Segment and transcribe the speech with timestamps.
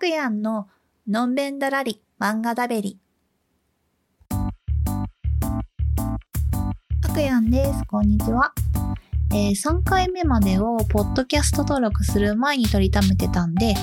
[0.00, 0.66] くやんの
[1.06, 2.98] のんべんだらり漫画だべり。
[7.02, 7.84] たくやんです。
[7.86, 8.54] こんにちは。
[9.34, 13.74] えー、3回目までをポッドキャスト登録する前に取りためてたんで、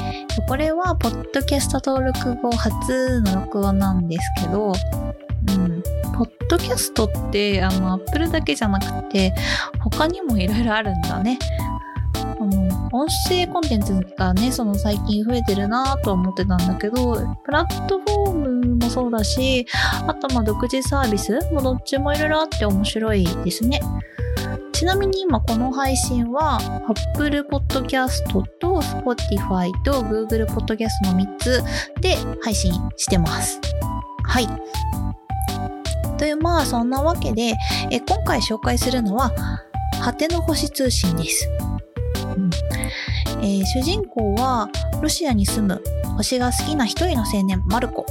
[0.47, 5.83] これはポッドキャスト登録後初の録音なんですけど、うん、
[6.17, 9.35] ポッドキャストってあの Apple だけじゃなくて
[9.81, 11.37] 他にもいろいろあるんだね。
[12.91, 19.65] 音声コンテンツがね、その最近増えてるなと思ってたんだけど、プラットフォームもそうだし、
[20.07, 23.81] あとまあ独自サービスもどっちもいろいろあって面白いですね。
[24.71, 31.63] ちなみに今この配信は Apple Podcast と Spotify と Google Podcast の3つ
[31.99, 33.59] で配信してます。
[34.23, 34.47] はい。
[36.17, 37.55] というまあそんなわけで、
[37.91, 39.31] え今回紹介するのは
[40.03, 41.49] 果ての星通信です。
[43.41, 44.69] えー、主人公は
[45.01, 45.81] ロシアに住む
[46.15, 48.05] 星が好きな一人の青年マルコ。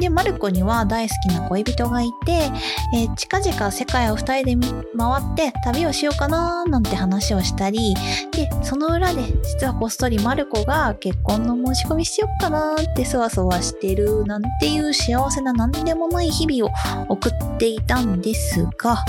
[0.00, 2.50] で、マルコには大好きな恋人がいて、
[2.92, 4.66] えー、近々世界を二人で
[4.98, 7.94] 回って旅をしようかななんて話をしたり、
[8.32, 16.72] で、その裏で実はこっそりマルコが結婚の申し込みしようかなってそわそわしてるなんていう幸せな何でもない日々
[17.08, 19.04] を送っていたんですが、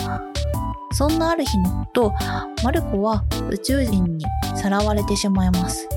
[0.93, 2.13] そんなある日のこと、
[2.63, 5.89] マルコは宇宙人にさらわれてしまいます。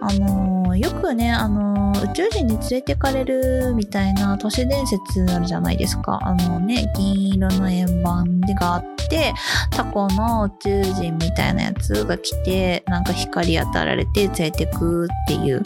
[0.00, 6.18] あのー、よくね、あのー、宇宙人に連れてかれるみたいな都市伝説あるじゃないですか。
[6.22, 9.34] あのね、銀色の円盤があって、
[9.70, 15.62] タコの宇宙人みたいなやつが来て、なんか光当たられて連れてくっていう、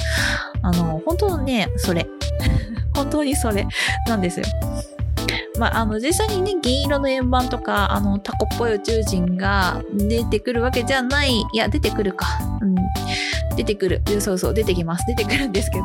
[0.62, 2.06] あの、本当ね、それ。
[2.94, 3.66] 本当にそれ
[4.06, 4.46] なんですよ。
[5.58, 11.42] まあ、あの、実際にね、銀色の円盤とか、あの、タコっぽい宇宙人が出てくるわけじゃない。
[11.52, 12.26] いや、出てくるか。
[12.60, 12.74] うん。
[13.56, 14.02] 出てくる。
[14.20, 15.04] そうそう、出てきます。
[15.06, 15.84] 出てくるんですけど、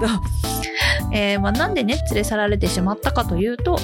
[1.12, 3.78] えー、まあ、なんでね、連れ去られてしまったかというと、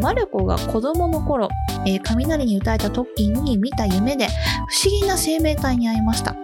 [0.00, 1.48] マルコが子供の頃、
[1.86, 4.28] えー、雷に打たれた時に見た夢で、
[4.68, 6.34] 不思議な生命体に会いました。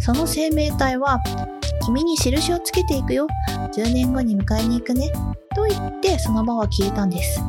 [0.00, 1.20] その生命体は、
[1.84, 3.26] 君に印をつけていくよ。
[3.72, 5.12] 10年後に迎えに行くね。
[5.54, 7.40] と言って、その場は消えたんです。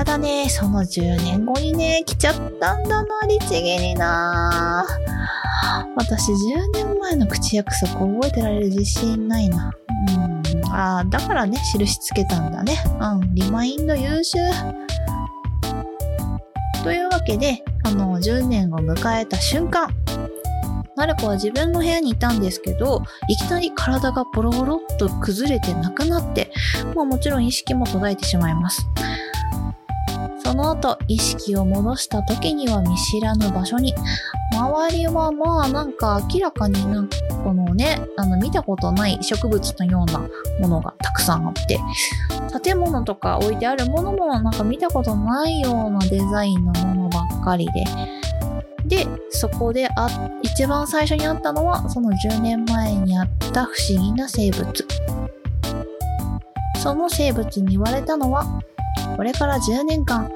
[0.00, 4.86] ただね、その10年後にね、来ちゃったんだな、律儀にな。
[5.94, 6.36] 私10
[6.72, 9.70] 年前の口約束覚えてられる自信ないな。
[10.16, 10.72] うん。
[10.72, 12.82] ああ、だからね、印つけたんだね。
[12.98, 13.34] うん。
[13.34, 14.38] リマインド優秀。
[16.82, 19.90] というわけで、あの、10年を迎えた瞬間、
[20.96, 26.50] マルコは自分の部屋にいたんですけど、いきなり体がボロボロっと崩れてなくなって、
[26.94, 28.86] まあもちろん意識も途絶えてしまいます。
[30.50, 33.94] その後、意識を戻した時には見知らぬ場所に、
[34.52, 40.18] 周りはまあなんか明らかになんかこのね、あの見たことない植物のような
[40.58, 41.78] ものがたくさんあって、
[42.64, 47.68] 建物とか置いてあるものもなんか見たことないようなデザインのものばっかり
[48.86, 50.08] で、で、そこであ、
[50.42, 54.86] 一番最初にあったのは、その10年前にあった不思議な生物。
[56.82, 58.60] その生物に言われたのは、
[59.16, 60.30] これから10年間、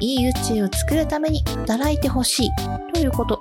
[0.00, 2.50] いい宇宙を作るために働いてほしい
[2.92, 3.40] ということ。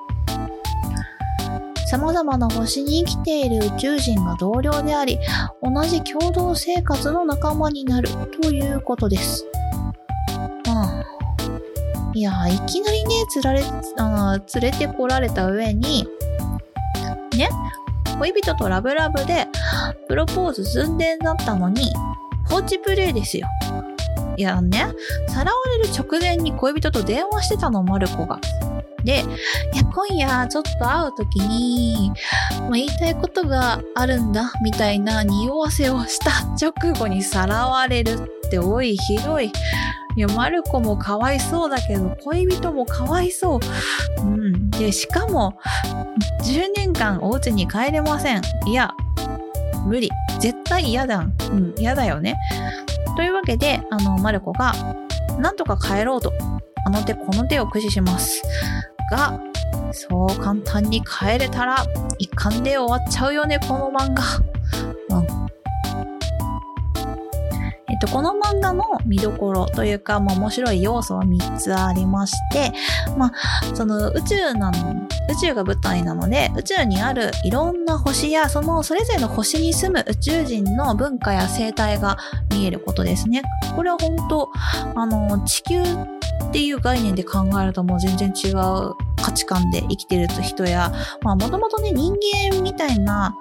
[1.88, 5.20] 様々な星に生きている宇宙人が同僚であり、
[5.62, 8.10] 同じ共同生活の仲間になる
[8.42, 9.46] ということです。
[10.68, 11.06] ああ
[12.14, 13.62] いや、いきなりね、つられ、
[13.98, 16.08] あ連れてこられた上に、
[17.38, 17.50] ね、
[18.20, 19.48] 恋人とラブラブで、
[20.08, 21.94] プロポーズ寸前だったのに、
[22.50, 23.48] 放置プレイですよ。
[24.38, 24.86] いやね、
[25.28, 28.40] さらわれる直前に恋人と電話してたの、マルコが。
[29.06, 29.24] で、
[29.74, 32.12] いや、今夜ちょっと会う時に、
[32.62, 38.14] まあ、言いたいことがあるんだ、みたいな匂わせをした 直後にさらわれる
[38.48, 39.52] って、おい、ひどい。
[40.18, 44.22] いや、マルコもかわいそうだけど、恋人もかわいそう。
[44.22, 44.70] うん。
[44.72, 45.60] で、しかも、
[46.44, 48.42] 10年間お家に帰れません。
[48.66, 48.92] いや、
[49.86, 50.10] 無理。
[50.40, 51.28] 絶対嫌だ。
[51.52, 52.38] うん、嫌だよね。
[53.16, 54.74] というわけで、あの、マルコが、
[55.40, 56.34] なんとか帰ろうと、
[56.86, 58.44] あの手この手を駆使します。
[59.12, 59.40] が、
[59.92, 61.78] そう簡単に帰れたら、
[62.18, 64.24] 一巻で終わっちゃうよね、この漫画。
[65.18, 65.55] うん。
[68.06, 72.72] と、この漫画の見どころというか、まあ、面白い要素は3つありまして、
[73.18, 73.32] まあ、
[73.76, 82.18] その宇宙なの、宇宙が舞台なので、宇宙にあるいろんな星や、そのそれぞれの星に住む宇宙人の文化や生態が
[82.52, 83.44] 見えることですね。
[83.76, 84.50] これは本当、
[84.96, 88.94] あの、地球っていう概念で考えるともう全然違う
[89.26, 90.94] 価値観で生きてる人や、
[91.24, 92.14] まあもともとね、人
[92.52, 93.36] 間みたいな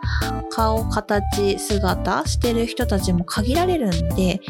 [0.51, 4.41] 顔、形、姿してる人たちも限られるんで、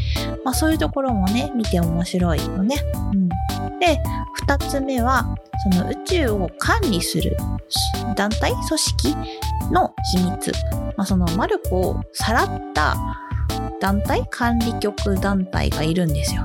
[0.44, 2.76] まあそういうところもね、見て面白いよね。
[3.12, 3.28] うん。
[3.80, 4.00] で、
[4.34, 5.34] 二つ目は、
[5.72, 7.36] その宇宙を管理する
[8.14, 9.16] 団体組織
[9.72, 10.52] の秘密。
[10.96, 12.96] まあそのマルコをさらった
[13.80, 16.44] 団体管理局団体がいるんですよ。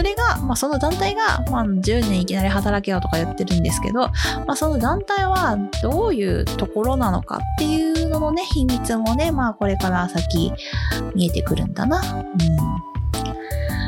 [0.00, 4.08] それが、まあ、その団体が、まあ、10年いきなり働けよとか言ってるんですけど、
[4.46, 10.54] まあ、その団体はどういうところなのかっていうののね、秘密もね、まあ、これから先
[11.14, 12.00] 見えてくるんだな。
[12.00, 12.34] うん。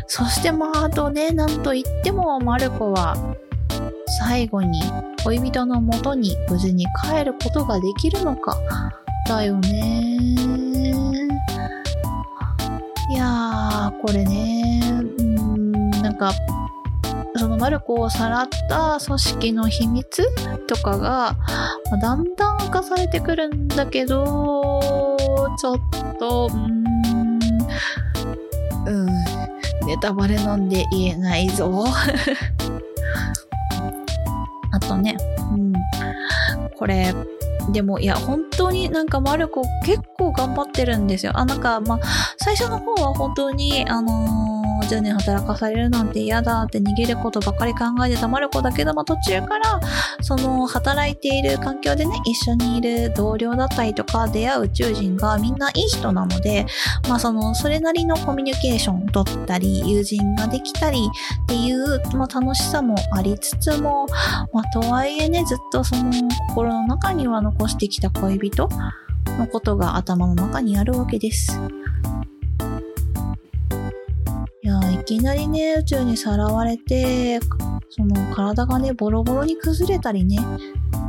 [0.07, 3.17] そしてまあ、あとね、なんと言っても、マルコは、
[4.19, 4.83] 最後に
[5.25, 8.55] 恋人のもとに無事に帰ることができるのか、
[9.27, 10.19] だよね。
[13.11, 14.62] いやー、これね、
[16.23, 16.39] なんか
[17.37, 20.25] そのマルコをさらった組織の秘密
[20.67, 21.37] とかが、
[21.91, 25.17] ま、だんだん明かされてくるんだけど
[25.59, 25.79] ちょっ
[26.21, 26.87] とうん
[28.87, 29.07] うん
[29.87, 31.85] ネタバレなんで言えないぞ
[34.71, 35.17] あとね
[35.53, 35.73] うん
[36.79, 37.13] これ
[37.71, 41.31] でも、いや、本当になんかマルコ結構頑張ってるんですよ。
[41.37, 42.01] あ、なんか、まあ、
[42.39, 44.42] 最初の方は本当に、あのー
[44.83, 49.81] 10年働かされるなんて嫌だって逃げることばかり考えてたマルコだけども途中から
[50.21, 56.67] その働いている環境でね一緒にいる同僚だったりとか出会う宇宙人がみんないい人なので
[57.09, 61.09] まあそのそれなりのコミュニケーションを取ったり友人ができたり
[61.45, 64.07] っていう、まあ、楽しさもありつつも、
[64.53, 66.11] まあ、とはいえねずっとその
[66.49, 68.69] 心の中には残してきた恋人
[69.39, 71.59] のことが頭の中にあるわけです。
[75.03, 77.41] いきなりね、宇宙にさらわれて、
[77.91, 80.39] その体がね、ボロボロに崩れたりね、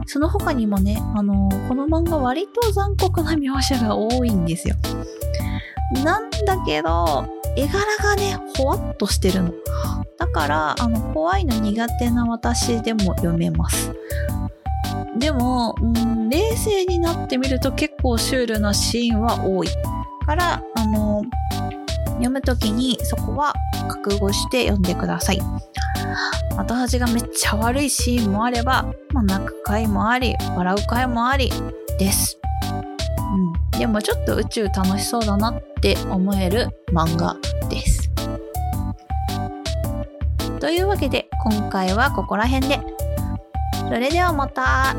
[0.07, 4.75] その他にもね、あの、この漫画割と残酷な描写が多いんですよ。
[6.04, 7.24] なんだけど、
[7.56, 9.54] 絵柄がね、ほわっとしてるの。
[10.18, 13.94] だから、あの、怖いの苦手な私でも読めます。
[15.19, 19.68] でも、うん、冷静になってみると結構シュールなシーンは多い。
[20.25, 21.22] から、あの、
[22.13, 23.54] 読むときにそこは
[23.88, 25.39] 覚悟して読んでください。
[26.57, 31.51] 後味がめっちゃ悪いシーンもあれば、まあ、泣く回もあり、笑う回もあり
[31.98, 32.39] です。
[33.74, 33.80] うん。
[33.80, 37.36] でもちょっと宇宙楽しそうだなって思える漫画
[37.69, 38.10] です。
[40.60, 42.80] というわけで今回はここら辺で。
[43.89, 44.95] それではまた。